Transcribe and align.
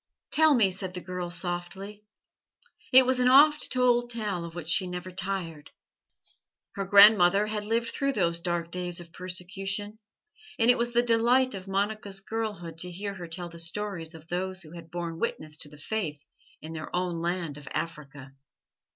"Tell 0.31 0.55
me," 0.55 0.71
said 0.71 0.95
the 0.95 0.99
girl 0.99 1.29
softly. 1.29 2.03
It 2.91 3.05
was 3.05 3.19
an 3.19 3.27
oft 3.27 3.71
told 3.71 4.09
tale 4.09 4.43
of 4.43 4.55
which 4.55 4.67
she 4.67 4.87
never 4.87 5.11
tired. 5.11 5.69
Her 6.71 6.85
grandmother 6.85 7.45
had 7.45 7.65
lived 7.65 7.91
through 7.91 8.13
those 8.13 8.39
dark 8.39 8.71
days 8.71 8.99
of 8.99 9.13
persecution, 9.13 9.99
and 10.57 10.71
it 10.71 10.77
was 10.79 10.93
the 10.93 11.03
delight 11.03 11.53
of 11.53 11.67
Monica's 11.67 12.19
girlhood 12.19 12.79
to 12.79 12.89
hear 12.89 13.13
her 13.13 13.27
tell 13.27 13.49
the 13.49 13.59
stories 13.59 14.15
of 14.15 14.27
those 14.27 14.63
who 14.63 14.71
had 14.71 14.89
borne 14.89 15.19
witness 15.19 15.55
to 15.57 15.69
the 15.69 15.77
Faith 15.77 16.25
in 16.63 16.73
their 16.73 16.89
own 16.95 17.21
land 17.21 17.59
of 17.59 17.67
Africa. 17.69 18.33